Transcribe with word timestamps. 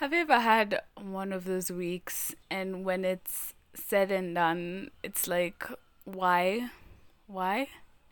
Have 0.00 0.12
you 0.12 0.20
ever 0.20 0.40
had 0.40 0.82
one 1.00 1.32
of 1.32 1.46
those 1.46 1.70
weeks 1.70 2.34
and 2.50 2.84
when 2.84 3.02
it's 3.02 3.54
said 3.72 4.12
and 4.12 4.34
done, 4.34 4.90
it's 5.02 5.26
like, 5.26 5.64
why? 6.04 6.68
Why? 7.26 7.68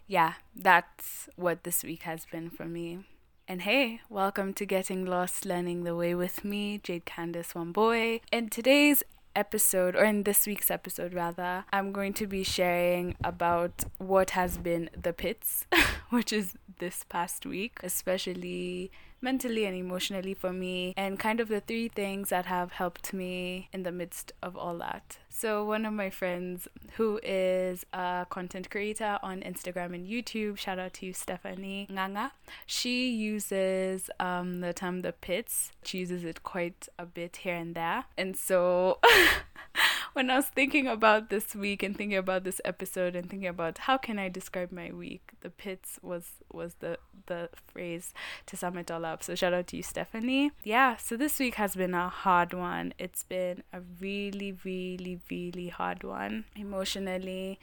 Yeah, 0.06 0.32
that's 0.56 1.28
what 1.36 1.64
this 1.64 1.84
week 1.84 2.04
has 2.04 2.24
been 2.24 2.48
for 2.48 2.64
me. 2.64 3.00
And 3.46 3.60
hey, 3.60 4.00
welcome 4.08 4.54
to 4.54 4.64
Getting 4.64 5.04
Lost 5.04 5.44
Learning 5.44 5.84
the 5.84 5.94
Way 5.94 6.14
with 6.14 6.42
me, 6.42 6.80
Jade 6.82 7.04
Candice 7.04 7.52
Wambui. 7.52 8.22
In 8.32 8.48
today's 8.48 9.02
episode, 9.36 9.94
or 9.94 10.04
in 10.04 10.22
this 10.22 10.46
week's 10.46 10.70
episode 10.70 11.12
rather, 11.12 11.66
I'm 11.70 11.92
going 11.92 12.14
to 12.14 12.26
be 12.26 12.44
sharing 12.44 13.14
about 13.22 13.84
what 13.98 14.30
has 14.30 14.56
been 14.56 14.88
the 14.98 15.12
pits, 15.12 15.66
which 16.08 16.32
is 16.32 16.54
this 16.78 17.04
past 17.10 17.44
week, 17.44 17.80
especially 17.82 18.90
mentally 19.24 19.64
and 19.64 19.74
emotionally 19.74 20.34
for 20.34 20.52
me, 20.52 20.92
and 20.96 21.18
kind 21.18 21.40
of 21.40 21.48
the 21.48 21.60
three 21.60 21.88
things 21.88 22.28
that 22.28 22.46
have 22.46 22.72
helped 22.72 23.12
me 23.12 23.68
in 23.72 23.82
the 23.82 23.90
midst 23.90 24.32
of 24.42 24.56
all 24.56 24.78
that. 24.78 25.18
So, 25.30 25.64
one 25.64 25.84
of 25.84 25.92
my 25.92 26.10
friends 26.10 26.68
who 26.92 27.18
is 27.22 27.84
a 27.92 28.26
content 28.30 28.70
creator 28.70 29.18
on 29.22 29.40
Instagram 29.40 29.94
and 29.94 30.06
YouTube, 30.06 30.58
shout 30.58 30.78
out 30.78 30.94
to 30.94 31.12
Stephanie 31.12 31.88
Nganga, 31.90 32.30
she 32.66 33.10
uses 33.10 34.10
um, 34.20 34.60
the 34.60 34.72
term 34.72 35.02
the 35.02 35.12
pits. 35.12 35.72
She 35.82 35.98
uses 35.98 36.22
it 36.22 36.44
quite 36.44 36.88
a 36.98 37.06
bit 37.06 37.38
here 37.38 37.56
and 37.56 37.74
there. 37.74 38.04
And 38.16 38.36
so, 38.36 39.00
when 40.12 40.30
I 40.30 40.36
was 40.36 40.46
thinking 40.46 40.86
about 40.86 41.30
this 41.30 41.54
week 41.54 41.82
and 41.82 41.96
thinking 41.96 42.18
about 42.18 42.44
this 42.44 42.60
episode 42.64 43.16
and 43.16 43.28
thinking 43.28 43.48
about 43.48 43.78
how 43.78 43.96
can 43.96 44.18
I 44.18 44.28
describe 44.28 44.70
my 44.70 44.92
week, 44.92 45.32
the 45.40 45.50
pits 45.50 45.98
was 46.02 46.26
was 46.52 46.74
the 46.74 46.98
the 47.26 47.48
phrase 47.66 48.12
to 48.46 48.56
sum 48.56 48.76
it 48.78 48.90
all 48.90 49.04
up. 49.04 49.22
So 49.22 49.34
shout 49.34 49.54
out 49.54 49.66
to 49.68 49.76
you, 49.76 49.82
Stephanie. 49.82 50.52
Yeah, 50.62 50.96
so 50.96 51.16
this 51.16 51.38
week 51.38 51.54
has 51.56 51.74
been 51.76 51.94
a 51.94 52.08
hard 52.08 52.52
one. 52.54 52.94
It's 52.98 53.22
been 53.22 53.62
a 53.72 53.80
really, 54.00 54.56
really, 54.64 55.20
really 55.30 55.68
hard 55.68 56.02
one 56.04 56.44
emotionally 56.56 57.58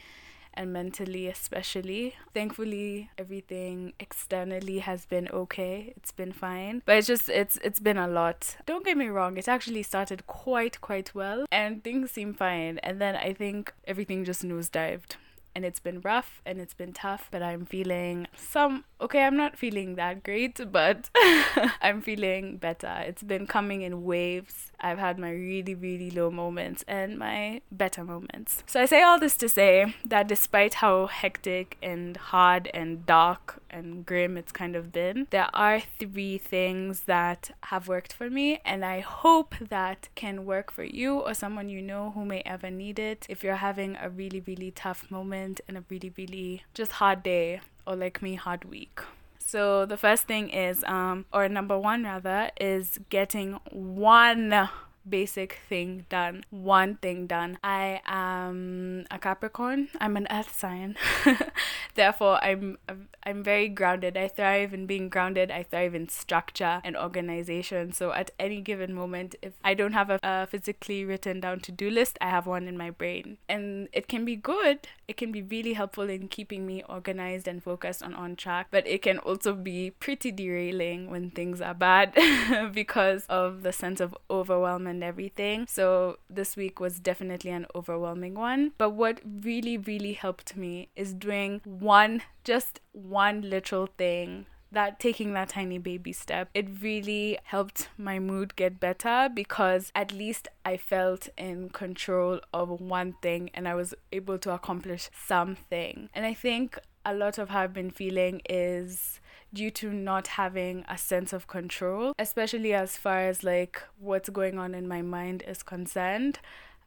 and 0.54 0.72
mentally 0.72 1.28
especially. 1.28 2.14
Thankfully, 2.34 3.10
everything 3.18 3.94
externally 3.98 4.80
has 4.80 5.06
been 5.06 5.28
okay. 5.28 5.92
It's 5.96 6.12
been 6.12 6.32
fine. 6.32 6.82
But 6.84 6.96
it's 6.96 7.06
just 7.06 7.28
it's 7.28 7.58
it's 7.64 7.80
been 7.80 7.96
a 7.96 8.08
lot. 8.08 8.56
Don't 8.66 8.84
get 8.84 8.96
me 8.96 9.08
wrong, 9.08 9.36
it 9.36 9.48
actually 9.48 9.82
started 9.82 10.26
quite 10.26 10.80
quite 10.80 11.14
well 11.14 11.46
and 11.50 11.82
things 11.82 12.10
seem 12.10 12.34
fine. 12.34 12.78
And 12.78 13.00
then 13.00 13.16
I 13.16 13.32
think 13.32 13.72
everything 13.86 14.24
just 14.24 14.44
nosedived 14.44 15.16
and 15.54 15.64
it's 15.64 15.80
been 15.80 16.00
rough 16.00 16.40
and 16.46 16.60
it's 16.60 16.74
been 16.74 16.92
tough, 16.92 17.28
but 17.30 17.42
I'm 17.42 17.64
feeling 17.66 18.26
some 18.36 18.84
okay, 19.00 19.24
I'm 19.24 19.36
not 19.36 19.58
feeling 19.58 19.96
that 19.96 20.22
great, 20.22 20.60
but 20.70 21.10
I'm 21.82 22.00
feeling 22.00 22.56
better. 22.56 23.02
It's 23.04 23.22
been 23.22 23.48
coming 23.48 23.82
in 23.82 24.04
waves. 24.04 24.70
I've 24.78 24.98
had 24.98 25.18
my 25.18 25.30
really, 25.30 25.74
really 25.74 26.10
low 26.10 26.30
moments 26.30 26.84
and 26.86 27.18
my 27.18 27.62
better 27.70 28.04
moments. 28.04 28.62
So 28.66 28.80
I 28.80 28.86
say 28.86 29.02
all 29.02 29.18
this 29.18 29.36
to 29.38 29.48
say 29.48 29.94
that 30.04 30.28
despite 30.28 30.74
how 30.74 31.06
hectic 31.06 31.78
and 31.82 32.16
hard 32.16 32.70
and 32.72 33.04
dark 33.04 33.60
and 33.70 34.06
grim 34.06 34.36
it's 34.36 34.52
kind 34.52 34.76
of 34.76 34.92
been, 34.92 35.26
there 35.30 35.48
are 35.52 35.80
three 35.80 36.38
things 36.38 37.00
that 37.02 37.50
have 37.64 37.88
worked 37.88 38.12
for 38.12 38.30
me, 38.30 38.60
and 38.64 38.84
I 38.84 39.00
hope 39.00 39.54
that 39.68 40.08
can 40.14 40.44
work 40.44 40.70
for 40.70 40.84
you 40.84 41.18
or 41.18 41.34
someone 41.34 41.68
you 41.68 41.82
know 41.82 42.12
who 42.14 42.24
may 42.24 42.42
ever 42.46 42.70
need 42.70 42.98
it 42.98 43.26
if 43.28 43.42
you're 43.42 43.56
having 43.56 43.96
a 44.00 44.08
really, 44.08 44.40
really 44.40 44.70
tough 44.70 45.10
moment 45.10 45.41
and 45.68 45.76
a 45.76 45.84
really, 45.88 46.12
really 46.16 46.62
just 46.74 46.92
hard 46.92 47.22
day 47.22 47.60
or 47.86 47.96
like 47.96 48.22
me 48.22 48.34
hard 48.34 48.64
week. 48.64 49.00
So 49.38 49.84
the 49.86 49.96
first 49.96 50.24
thing 50.24 50.48
is 50.50 50.82
um 50.84 51.26
or 51.32 51.48
number 51.48 51.78
1 51.78 52.04
rather 52.04 52.50
is 52.60 52.98
getting 53.10 53.58
one 53.70 54.68
basic 55.08 55.58
thing 55.68 56.06
done, 56.08 56.44
one 56.50 56.96
thing 56.96 57.26
done. 57.26 57.58
I 57.62 58.00
am 58.06 59.06
a 59.10 59.18
Capricorn. 59.18 59.88
I'm 60.00 60.16
an 60.16 60.26
earth 60.30 60.58
sign. 60.58 60.96
Therefore, 61.94 62.42
I'm 62.42 62.78
I'm 63.24 63.42
very 63.42 63.68
grounded. 63.68 64.16
I 64.16 64.28
thrive 64.28 64.74
in 64.74 64.86
being 64.86 65.08
grounded. 65.08 65.50
I 65.50 65.62
thrive 65.62 65.94
in 65.94 66.08
structure 66.08 66.80
and 66.84 66.96
organization. 66.96 67.92
So 67.92 68.12
at 68.12 68.30
any 68.38 68.60
given 68.60 68.94
moment, 68.94 69.34
if 69.42 69.52
I 69.62 69.74
don't 69.74 69.92
have 69.92 70.10
a, 70.10 70.18
a 70.22 70.46
physically 70.46 71.04
written 71.04 71.40
down 71.40 71.60
to-do 71.60 71.90
list, 71.90 72.18
I 72.20 72.30
have 72.30 72.46
one 72.46 72.66
in 72.66 72.76
my 72.76 72.90
brain. 72.90 73.38
And 73.48 73.88
it 73.92 74.08
can 74.08 74.24
be 74.24 74.36
good. 74.36 74.88
It 75.06 75.16
can 75.16 75.30
be 75.32 75.42
really 75.42 75.74
helpful 75.74 76.08
in 76.08 76.28
keeping 76.28 76.66
me 76.66 76.82
organized 76.88 77.46
and 77.46 77.62
focused 77.62 78.02
on 78.02 78.14
on 78.14 78.36
track, 78.36 78.68
but 78.70 78.86
it 78.86 79.02
can 79.02 79.18
also 79.18 79.54
be 79.54 79.90
pretty 79.90 80.30
derailing 80.30 81.10
when 81.10 81.30
things 81.30 81.60
are 81.60 81.74
bad 81.74 82.14
because 82.72 83.26
of 83.26 83.62
the 83.62 83.72
sense 83.72 84.00
of 84.00 84.16
overwhelm 84.30 84.86
and 84.92 85.02
everything. 85.02 85.66
So 85.68 86.18
this 86.30 86.56
week 86.56 86.78
was 86.78 87.00
definitely 87.00 87.50
an 87.50 87.66
overwhelming 87.74 88.34
one. 88.34 88.72
But 88.78 88.90
what 88.90 89.20
really, 89.24 89.76
really 89.76 90.12
helped 90.12 90.56
me 90.56 90.88
is 90.94 91.12
doing 91.12 91.60
one, 91.64 92.22
just 92.44 92.80
one 92.92 93.42
little 93.42 93.88
thing 93.98 94.46
that 94.72 94.98
taking 94.98 95.34
that 95.34 95.50
tiny 95.50 95.78
baby 95.78 96.12
step, 96.12 96.48
it 96.54 96.66
really 96.80 97.38
helped 97.44 97.88
my 97.98 98.18
mood 98.18 98.56
get 98.56 98.80
better 98.80 99.28
because 99.32 99.92
at 99.94 100.12
least 100.12 100.48
I 100.64 100.76
felt 100.76 101.28
in 101.36 101.68
control 101.68 102.40
of 102.52 102.80
one 102.80 103.14
thing 103.22 103.50
and 103.54 103.68
I 103.68 103.74
was 103.74 103.94
able 104.12 104.38
to 104.38 104.52
accomplish 104.52 105.10
something. 105.26 106.08
And 106.14 106.24
I 106.24 106.34
think 106.34 106.78
a 107.04 107.14
lot 107.14 107.38
of 107.38 107.50
how 107.50 107.60
I've 107.60 107.74
been 107.74 107.90
feeling 107.90 108.40
is 108.48 109.20
due 109.52 109.70
to 109.70 109.92
not 109.92 110.28
having 110.28 110.84
a 110.88 110.96
sense 110.96 111.32
of 111.32 111.46
control, 111.46 112.12
especially 112.18 112.72
as 112.72 112.96
far 112.96 113.20
as 113.20 113.44
like 113.44 113.82
what's 113.98 114.28
going 114.28 114.58
on 114.58 114.74
in 114.74 114.88
my 114.88 115.02
mind 115.02 115.42
is 115.46 115.62
concerned. 115.62 116.38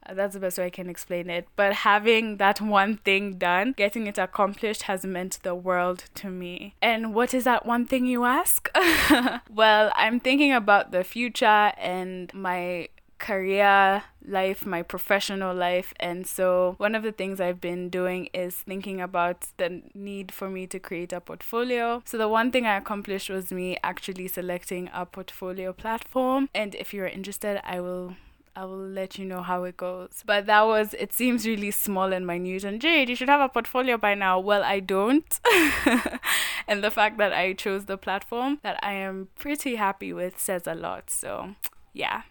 Uh, 0.08 0.14
that's 0.14 0.34
the 0.34 0.40
best 0.40 0.58
way 0.58 0.66
I 0.66 0.70
can 0.70 0.88
explain 0.88 1.28
it. 1.30 1.48
But 1.56 1.72
having 1.72 2.36
that 2.36 2.60
one 2.60 2.98
thing 2.98 3.38
done, 3.38 3.72
getting 3.76 4.06
it 4.06 4.18
accomplished, 4.18 4.82
has 4.82 5.04
meant 5.04 5.38
the 5.42 5.54
world 5.54 6.04
to 6.16 6.30
me. 6.30 6.74
And 6.80 7.14
what 7.14 7.34
is 7.34 7.44
that 7.44 7.66
one 7.66 7.86
thing 7.86 8.06
you 8.06 8.24
ask? 8.24 8.70
well, 9.50 9.92
I'm 9.94 10.20
thinking 10.20 10.52
about 10.52 10.92
the 10.92 11.04
future 11.04 11.72
and 11.76 12.32
my 12.34 12.88
career 13.18 14.02
life, 14.26 14.66
my 14.66 14.82
professional 14.82 15.54
life. 15.54 15.94
And 15.98 16.26
so, 16.26 16.74
one 16.78 16.94
of 16.94 17.02
the 17.02 17.12
things 17.12 17.40
I've 17.40 17.60
been 17.60 17.88
doing 17.88 18.28
is 18.34 18.56
thinking 18.56 19.00
about 19.00 19.48
the 19.56 19.82
need 19.94 20.32
for 20.32 20.48
me 20.48 20.66
to 20.68 20.78
create 20.78 21.12
a 21.12 21.20
portfolio. 21.20 22.02
So, 22.04 22.18
the 22.18 22.28
one 22.28 22.50
thing 22.50 22.66
I 22.66 22.76
accomplished 22.76 23.30
was 23.30 23.50
me 23.50 23.76
actually 23.82 24.28
selecting 24.28 24.90
a 24.92 25.06
portfolio 25.06 25.72
platform. 25.72 26.48
And 26.54 26.74
if 26.74 26.92
you're 26.92 27.06
interested, 27.06 27.60
I 27.64 27.80
will 27.80 28.14
I 28.56 28.64
will 28.64 28.88
let 28.88 29.18
you 29.18 29.26
know 29.26 29.42
how 29.42 29.64
it 29.64 29.76
goes. 29.76 30.22
But 30.24 30.46
that 30.46 30.62
was, 30.62 30.94
it 30.94 31.12
seems 31.12 31.46
really 31.46 31.70
small 31.70 32.10
and 32.14 32.26
minute. 32.26 32.64
And 32.64 32.80
Jade, 32.80 33.10
you 33.10 33.14
should 33.14 33.28
have 33.28 33.42
a 33.42 33.50
portfolio 33.50 33.98
by 33.98 34.14
now. 34.14 34.40
Well, 34.40 34.62
I 34.64 34.80
don't. 34.80 35.40
and 36.66 36.82
the 36.82 36.90
fact 36.90 37.18
that 37.18 37.34
I 37.34 37.52
chose 37.52 37.84
the 37.84 37.98
platform 37.98 38.58
that 38.62 38.78
I 38.82 38.92
am 38.92 39.28
pretty 39.34 39.76
happy 39.76 40.14
with 40.14 40.40
says 40.40 40.66
a 40.66 40.74
lot. 40.74 41.10
So, 41.10 41.54
yeah. 41.92 42.22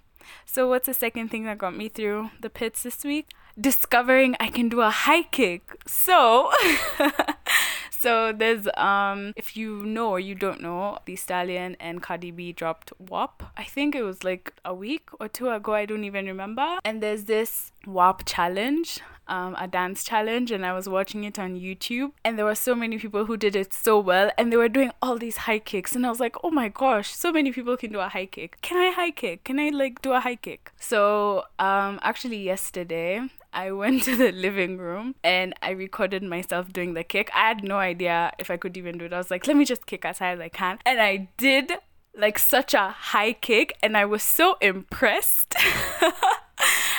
So, 0.46 0.68
what's 0.68 0.88
the 0.88 0.94
second 0.94 1.30
thing 1.30 1.46
that 1.46 1.58
got 1.58 1.76
me 1.76 1.90
through 1.90 2.32
the 2.42 2.50
pits 2.50 2.84
this 2.84 3.04
week? 3.04 3.30
Discovering 3.60 4.36
I 4.40 4.50
can 4.50 4.70
do 4.70 4.82
a 4.82 4.90
high 4.90 5.24
kick. 5.24 5.62
So, 5.88 6.52
so 8.00 8.32
there's 8.32 8.68
um 8.78 9.34
if 9.36 9.56
you 9.58 9.86
know 9.86 10.10
or 10.10 10.20
you 10.20 10.36
don't 10.36 10.62
know, 10.62 11.00
the 11.06 11.16
Stallion 11.16 11.76
and 11.80 12.02
Cardi 12.02 12.32
B 12.32 12.52
dropped 12.52 12.92
WAP. 13.00 13.44
I 13.58 13.64
think 13.64 13.96
it 13.96 14.04
was 14.04 14.24
like 14.24 14.54
a 14.64 14.74
week 14.74 15.10
or 15.20 15.28
two 15.28 15.50
ago. 15.50 15.74
I 15.74 15.86
don't 15.86 16.04
even 16.04 16.26
remember. 16.26 16.80
And 16.84 17.02
there's 17.02 17.26
this 17.26 17.72
WAP 17.86 18.26
challenge 18.26 19.02
um, 19.28 19.56
a 19.60 19.68
dance 19.68 20.04
challenge 20.04 20.52
and 20.52 20.66
I 20.66 20.74
was 20.74 20.88
watching 20.88 21.24
it 21.24 21.40
on 21.40 21.56
YouTube 21.56 22.12
and 22.24 22.38
there 22.38 22.46
were 22.46 22.56
so 22.56 22.76
many 22.76 22.98
people 22.98 23.26
who 23.26 23.38
did 23.38 23.56
it 23.56 23.74
so 23.74 24.00
well 24.00 24.32
and 24.38 24.52
they 24.52 24.58
were 24.58 24.70
doing 24.70 24.92
all 25.02 25.18
these 25.18 25.38
high 25.38 25.60
kicks 25.60 25.96
and 25.96 26.06
I 26.06 26.10
was 26.10 26.20
like, 26.20 26.36
oh 26.44 26.52
my 26.52 26.70
gosh, 26.70 27.14
so 27.14 27.32
many 27.32 27.52
people 27.52 27.78
can 27.78 27.92
do 27.92 28.00
a 28.00 28.10
high 28.10 28.28
kick. 28.28 28.58
Can 28.62 28.78
I 28.78 28.92
high 28.92 29.12
kick? 29.12 29.44
Can 29.44 29.60
I 29.60 29.70
like 29.70 30.02
do 30.02 30.14
a 30.14 30.20
high 30.20 30.36
kick? 30.36 30.72
So 30.80 31.46
um, 31.60 32.00
actually 32.02 32.38
yesterday 32.38 33.22
I 33.56 33.72
went 33.72 34.04
to 34.04 34.16
the 34.18 34.34
living 34.34 34.78
room 34.78 35.16
and 35.24 35.54
I 35.62 35.72
recorded 35.72 36.22
myself 36.24 36.74
doing 36.74 36.94
the 36.94 37.06
kick. 37.06 37.32
I 37.34 37.48
had 37.48 37.64
no 37.64 37.78
idea 37.78 38.34
if 38.38 38.52
I 38.52 38.58
could 38.58 38.76
even 38.76 38.98
do 38.98 39.06
it. 39.06 39.14
I 39.14 39.18
was 39.18 39.32
like, 39.32 39.48
let 39.48 39.56
me 39.56 39.64
just 39.64 39.86
kick 39.86 40.04
as 40.04 40.20
high 40.20 40.32
as 40.32 40.40
I 40.42 40.50
can. 40.50 40.78
And 40.86 41.02
I 41.02 41.30
did 41.38 41.72
like 42.14 42.38
such 42.38 42.74
a 42.74 42.90
high 42.90 43.32
kick 43.34 43.78
and 43.82 43.96
I 43.96 44.04
was 44.04 44.24
so 44.24 44.58
impressed. 44.62 45.56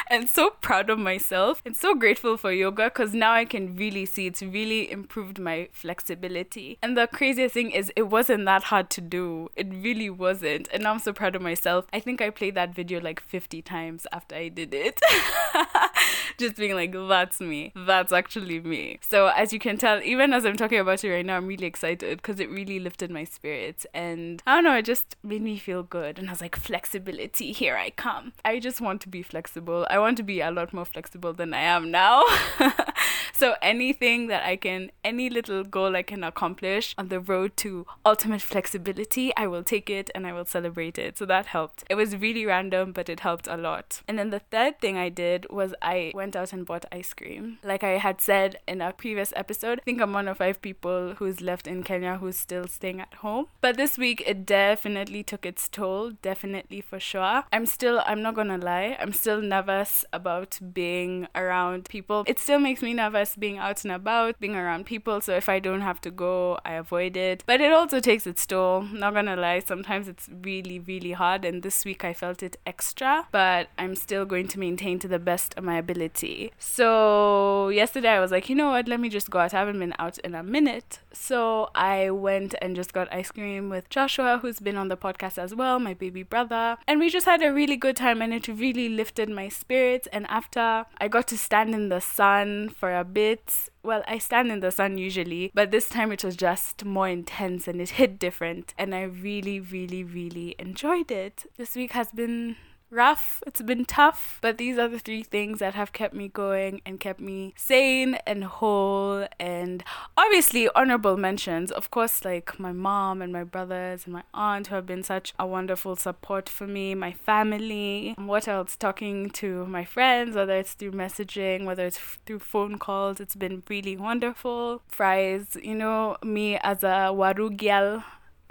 and 0.09 0.29
so 0.29 0.51
proud 0.51 0.91
of 0.91 0.99
myself 0.99 1.63
and 1.65 1.77
so 1.77 1.95
grateful 1.95 2.37
for 2.37 2.53
yoga 2.53 2.85
because 2.85 3.15
now 3.15 3.33
I 3.33 3.45
can 3.45 3.77
really 3.77 4.07
see 4.07 4.27
it's 4.27 4.43
really 4.43 4.91
improved 4.91 5.39
my 5.39 5.69
flexibility. 5.73 6.79
And 6.83 6.97
the 6.97 7.07
craziest 7.07 7.55
thing 7.55 7.71
is, 7.71 7.93
it 7.97 8.05
wasn't 8.05 8.45
that 8.47 8.65
hard 8.65 8.91
to 8.91 9.01
do. 9.01 9.51
It 9.57 9.69
really 9.71 10.11
wasn't. 10.11 10.69
And 10.73 10.87
I'm 10.87 10.99
so 10.99 11.13
proud 11.13 11.37
of 11.37 11.43
myself. 11.43 11.87
I 11.93 12.01
think 12.01 12.21
I 12.21 12.31
played 12.31 12.55
that 12.55 12.75
video 12.75 13.01
like 13.01 13.21
50 13.21 13.63
times 13.63 14.07
after 14.13 14.37
I 14.37 14.49
did 14.49 14.73
it. 14.75 15.01
Just 16.39 16.57
being 16.57 16.75
like, 16.75 16.93
that's 16.93 17.41
me. 17.41 17.73
That's 17.75 18.13
actually 18.13 18.61
me. 18.61 18.99
So, 19.01 19.29
as 19.29 19.53
you 19.53 19.59
can 19.59 19.79
tell, 19.79 20.03
even 20.03 20.33
as 20.33 20.45
I'm 20.45 20.57
talking 20.57 20.79
about 20.79 21.03
it 21.03 21.11
right 21.11 21.25
now, 21.25 21.37
I'm 21.37 21.47
really 21.47 21.67
excited 21.67 22.19
because 22.19 22.41
it 22.41 22.51
really 22.51 22.79
lifted 22.79 23.11
my 23.11 23.25
spirits. 23.25 23.87
And 23.95 24.43
I 24.47 24.55
don't 24.55 24.65
know, 24.65 24.77
it 24.77 24.85
just 24.85 25.17
made 25.23 25.43
me 25.43 25.57
feel 25.57 25.83
good. 25.83 26.19
And 26.19 26.29
I 26.29 26.33
was 26.33 26.41
like, 26.41 26.57
flexibility, 26.57 27.53
here 27.53 27.77
I 27.77 27.91
come. 27.91 28.33
I 28.45 28.59
just 28.59 28.81
want 28.81 29.01
to 29.03 29.09
be 29.09 29.23
flexible. 29.23 29.87
Want 29.99 30.17
to 30.19 30.23
be 30.23 30.41
a 30.41 30.51
lot 30.51 30.73
more 30.73 30.85
flexible 30.85 31.33
than 31.33 31.55
I 31.55 31.61
am 31.61 31.91
now. 31.91 32.25
so, 33.39 33.55
anything 33.61 34.29
that 34.29 34.45
I 34.45 34.57
can, 34.57 34.91
any 35.05 35.29
little 35.29 35.63
goal 35.65 35.95
I 35.95 36.03
can 36.03 36.25
accomplish 36.25 36.95
on 36.97 37.09
the 37.09 37.21
road 37.21 37.57
to 37.59 37.87
ultimate 38.05 38.43
flexibility, 38.43 39.35
I 39.37 39.47
will 39.47 39.63
take 39.63 39.91
it 39.91 40.11
and 40.15 40.27
I 40.27 40.33
will 40.33 40.45
celebrate 40.47 40.99
it. 40.99 41.19
So, 41.19 41.27
that 41.27 41.47
helped. 41.47 41.85
It 41.91 41.97
was 41.97 42.17
really 42.17 42.47
random, 42.47 42.93
but 42.93 43.09
it 43.09 43.21
helped 43.21 43.47
a 43.47 43.57
lot. 43.57 44.03
And 44.09 44.19
then 44.19 44.31
the 44.31 44.39
third 44.39 44.81
thing 44.81 44.97
I 44.97 45.09
did 45.09 45.47
was 45.51 45.75
I 45.83 46.13
went 46.15 46.35
out 46.35 46.53
and 46.53 46.65
bought 46.65 46.87
ice 46.91 47.13
cream. 47.13 47.59
Like 47.63 47.85
I 47.85 47.99
had 47.99 48.21
said 48.21 48.57
in 48.67 48.81
a 48.81 48.93
previous 48.93 49.33
episode, 49.37 49.81
I 49.81 49.83
think 49.83 50.01
I'm 50.01 50.13
one 50.13 50.29
of 50.29 50.39
five 50.39 50.63
people 50.63 51.15
who's 51.19 51.41
left 51.41 51.67
in 51.67 51.83
Kenya 51.83 52.17
who's 52.17 52.37
still 52.37 52.67
staying 52.67 53.01
at 53.01 53.15
home. 53.15 53.47
But 53.61 53.77
this 53.77 53.99
week 53.99 54.23
it 54.27 54.47
definitely 54.47 55.23
took 55.23 55.45
its 55.45 55.69
toll, 55.69 56.13
definitely 56.23 56.81
for 56.81 57.01
sure. 57.01 57.45
I'm 57.53 57.67
still, 57.67 58.03
I'm 58.07 58.23
not 58.23 58.35
gonna 58.35 58.59
lie, 58.59 58.97
I'm 59.01 59.13
still 59.13 59.41
nervous 59.41 60.05
about 60.13 60.59
being 60.73 61.29
around 61.35 61.89
people. 61.89 62.25
It 62.27 62.39
still 62.39 62.59
makes 62.59 62.83
me 62.83 62.95
nervous 62.95 63.26
being 63.35 63.59
out 63.59 63.85
and 63.85 63.93
about, 63.93 64.39
being 64.39 64.55
around 64.55 64.87
people. 64.87 65.21
So 65.21 65.35
if 65.35 65.49
I 65.49 65.59
don't 65.59 65.81
have 65.81 66.01
to 66.03 66.11
go, 66.11 66.59
I 66.65 66.75
avoid 66.75 67.17
it. 67.17 67.43
But 67.47 67.61
it 67.61 67.73
also 67.73 67.99
takes 67.99 68.27
its 68.27 68.47
toll. 68.47 68.83
Not 68.83 69.15
gonna 69.15 69.37
lie, 69.37 69.61
sometimes 69.61 70.07
it's 70.07 70.29
really, 70.43 70.79
really 70.79 71.13
hard. 71.13 71.45
And 71.45 71.63
this 71.63 71.85
week 71.85 72.05
I 72.05 72.13
felt 72.13 72.43
it 72.43 72.57
extra, 72.67 73.27
but 73.33 73.69
I'm 73.79 73.97
still 73.97 74.25
going 74.25 74.49
to 74.49 74.61
maintain 74.61 74.99
to 75.01 75.09
the 75.09 75.19
best 75.19 75.55
of 75.57 75.65
my 75.65 75.79
ability. 75.79 76.53
So 76.59 77.71
yesterday 77.71 78.11
I 78.11 78.21
was 78.21 78.31
like, 78.31 78.49
you 78.49 78.55
know 78.55 78.71
what, 78.71 78.87
let 78.87 79.01
me 79.01 79.09
just 79.09 79.31
go 79.31 79.39
out. 79.39 79.55
I 79.55 79.59
haven't 79.59 79.79
been 79.79 79.95
out 79.99 80.19
in 80.19 80.35
a 80.35 80.43
minute. 80.43 81.01
So 81.13 81.71
I 81.75 82.11
went 82.11 82.55
and 82.61 82.77
just 82.77 82.93
got 82.93 83.13
ice 83.13 83.31
cream 83.31 83.71
with 83.71 83.89
Joshua, 83.89 84.39
who's 84.41 84.61
been 84.61 84.77
on 84.77 84.89
the 84.89 84.97
podcast 84.97 85.39
as 85.39 85.55
well, 85.55 85.79
my 85.79 85.95
baby 85.95 86.23
brother. 86.23 86.77
And 86.87 87.01
we 87.01 87.09
just 87.09 87.27
had 87.27 87.43
a 87.43 87.53
really 87.53 87.77
good 87.77 87.97
time 87.97 88.21
and 88.21 88.35
it 88.35 88.49
really 88.49 88.89
lifted 88.89 89.29
my 89.29 89.49
spirits. 89.49 90.07
And 90.13 90.27
after 90.29 90.87
I 90.99 91.09
got 91.09 91.27
to 91.29 91.39
stand 91.39 91.75
in 91.75 91.89
the 91.89 92.01
sun 92.01 92.69
for 92.69 92.95
a 92.95 93.05
bit, 93.17 93.71
well, 93.83 94.03
I 94.07 94.19
stand 94.19 94.53
in 94.53 94.61
the 94.61 94.71
sun 94.71 94.99
usually, 94.99 95.51
but 95.55 95.71
this 95.71 95.89
time 95.89 96.13
it 96.13 96.23
was 96.23 96.37
just 96.37 96.85
more 96.85 97.09
intense 97.09 97.67
and 97.67 97.81
it 97.81 97.89
hit 98.01 98.19
different. 98.19 98.75
And 98.77 98.95
I 98.95 99.05
really, 99.05 99.59
really, 99.59 100.05
really 100.05 100.55
enjoyed 100.59 101.11
it. 101.11 101.51
This 101.57 101.75
week 101.75 101.93
has 101.93 102.13
been 102.13 102.57
rough, 102.91 103.43
it's 103.47 103.63
been 103.63 103.85
tough, 103.85 104.39
but 104.41 104.59
these 104.59 104.79
are 104.79 104.89
the 104.89 104.99
three 104.99 105.23
things 105.23 105.59
that 105.59 105.75
have 105.75 105.93
kept 105.93 106.15
me 106.15 106.29
going 106.29 106.81
and 106.87 107.01
kept 107.01 107.21
me 107.21 107.53
sane 107.57 108.15
and 108.27 108.45
whole. 108.45 109.27
And 109.39 109.83
obviously, 110.17 110.69
honorable 110.75 111.17
mentions, 111.17 111.71
of 111.71 111.91
course, 111.91 112.25
like 112.25 112.59
my 112.59 112.73
mom 112.73 113.23
and 113.23 113.33
my 113.33 113.45
brothers 113.45 114.05
and 114.05 114.15
my 114.15 114.23
aunt 114.33 114.69
who 114.69 114.77
have 114.77 114.87
been 114.87 115.03
such 115.03 115.35
a 115.39 115.47
wonderful 115.47 115.97
support 115.97 116.49
for 116.49 116.67
me, 116.67 116.95
my 116.95 117.13
family. 117.13 118.15
What 118.19 118.49
else? 118.49 118.77
Talking 118.77 119.31
to 119.31 119.67
my 119.67 119.85
friends, 119.85 120.37
whether 120.37 120.57
it's 120.57 120.75
through 120.75 120.93
messaging, 120.93 121.65
whether 121.65 121.87
it's 121.87 121.99
through 122.27 122.41
phone 122.41 122.79
calls, 122.79 123.21
it's 123.21 123.35
been 123.35 123.63
really 123.69 123.97
wonderful. 123.97 124.83
Fries, 124.89 125.57
you 125.63 125.75
know, 125.75 126.17
me 126.23 126.59
as 126.59 126.83
a 126.83 127.11
Warugial 127.13 128.05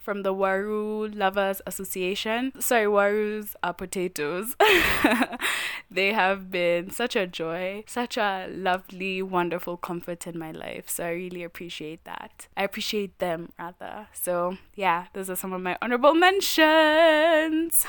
from 0.06 0.22
the 0.22 0.34
Waru 0.34 1.14
Lovers 1.16 1.64
Association. 1.66 2.54
Sorry, 2.62 2.86
Warus 2.86 3.56
are 3.64 3.74
potatoes. 3.74 4.56
they 5.92 6.14
have 6.14 6.52
been 6.52 6.92
such 6.92 7.16
a 7.16 7.26
joy, 7.26 7.84
such 7.88 8.16
a 8.16 8.48
lovely, 8.52 9.24
wonderful 9.24 9.78
comfort 9.78 10.28
in 10.28 10.38
my 10.38 10.52
life. 10.52 10.88
So 10.88 11.06
I 11.06 11.10
really 11.10 11.44
appreciate 11.44 12.04
that. 12.04 12.48
I 12.56 12.64
appreciate 12.64 13.18
them 13.18 13.52
rather. 13.58 14.08
So 14.14 14.58
yeah, 14.76 15.08
those 15.14 15.28
are 15.32 15.36
some 15.36 15.54
of 15.54 15.62
my 15.62 15.76
honorable 15.82 16.14
mentions. 16.14 17.88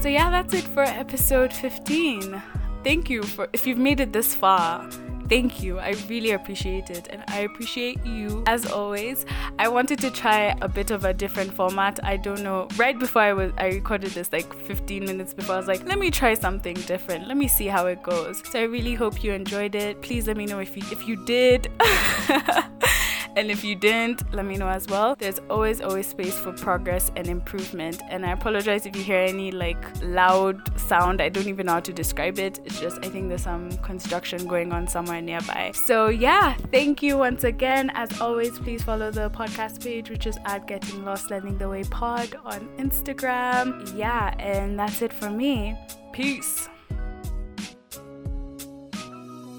So 0.00 0.08
yeah, 0.08 0.30
that's 0.30 0.54
it 0.54 0.64
for 0.64 0.84
episode 0.84 1.52
15. 1.52 2.42
Thank 2.82 3.10
you 3.10 3.22
for 3.22 3.48
if 3.52 3.66
you've 3.66 3.78
made 3.78 4.00
it 4.00 4.12
this 4.14 4.34
far 4.34 4.88
thank 5.28 5.62
you. 5.62 5.78
I 5.78 5.94
really 6.08 6.32
appreciate 6.32 6.90
it. 6.90 7.08
And 7.10 7.22
I 7.28 7.40
appreciate 7.40 8.04
you 8.04 8.42
as 8.46 8.66
always. 8.66 9.24
I 9.58 9.68
wanted 9.68 9.98
to 10.00 10.10
try 10.10 10.56
a 10.60 10.68
bit 10.68 10.90
of 10.90 11.04
a 11.04 11.12
different 11.12 11.52
format. 11.52 11.98
I 12.04 12.16
don't 12.16 12.42
know. 12.42 12.68
Right 12.76 12.98
before 12.98 13.22
I 13.22 13.32
was 13.32 13.52
I 13.58 13.66
recorded 13.68 14.10
this 14.12 14.32
like 14.32 14.52
15 14.54 15.04
minutes 15.04 15.34
before 15.34 15.54
I 15.54 15.58
was 15.58 15.68
like, 15.68 15.84
let 15.84 15.98
me 15.98 16.10
try 16.10 16.34
something 16.34 16.74
different. 16.74 17.28
Let 17.28 17.36
me 17.36 17.48
see 17.48 17.66
how 17.66 17.86
it 17.86 18.02
goes. 18.02 18.42
So 18.50 18.60
I 18.60 18.64
really 18.64 18.94
hope 18.94 19.22
you 19.22 19.32
enjoyed 19.32 19.74
it. 19.74 20.02
Please 20.02 20.26
let 20.26 20.36
me 20.36 20.46
know 20.46 20.60
if 20.60 20.76
you 20.76 20.82
if 20.90 21.06
you 21.06 21.24
did. 21.24 21.70
And 23.36 23.50
if 23.50 23.64
you 23.64 23.74
didn't, 23.74 24.32
let 24.34 24.44
me 24.44 24.56
know 24.56 24.68
as 24.68 24.86
well. 24.88 25.16
There's 25.18 25.40
always, 25.48 25.80
always 25.80 26.06
space 26.06 26.38
for 26.38 26.52
progress 26.52 27.10
and 27.16 27.26
improvement. 27.26 28.02
And 28.10 28.26
I 28.26 28.32
apologize 28.32 28.86
if 28.86 28.94
you 28.94 29.02
hear 29.02 29.20
any 29.20 29.50
like 29.50 29.82
loud 30.02 30.78
sound. 30.78 31.20
I 31.20 31.28
don't 31.28 31.46
even 31.46 31.66
know 31.66 31.72
how 31.72 31.80
to 31.80 31.92
describe 31.92 32.38
it. 32.38 32.60
It's 32.64 32.80
just, 32.80 32.98
I 33.04 33.08
think 33.08 33.28
there's 33.28 33.42
some 33.42 33.70
construction 33.78 34.46
going 34.46 34.72
on 34.72 34.86
somewhere 34.86 35.22
nearby. 35.22 35.72
So, 35.74 36.08
yeah, 36.08 36.54
thank 36.70 37.02
you 37.02 37.16
once 37.16 37.44
again. 37.44 37.90
As 37.94 38.20
always, 38.20 38.58
please 38.58 38.82
follow 38.82 39.10
the 39.10 39.30
podcast 39.30 39.82
page, 39.82 40.10
which 40.10 40.26
is 40.26 40.38
at 40.44 40.66
Getting 40.66 41.04
Lost 41.04 41.30
Learning 41.30 41.56
the 41.56 41.68
Way 41.68 41.84
Pod 41.84 42.34
on 42.44 42.68
Instagram. 42.78 43.96
Yeah, 43.96 44.34
and 44.38 44.78
that's 44.78 45.02
it 45.02 45.12
for 45.12 45.30
me. 45.30 45.76
Peace. 46.12 46.68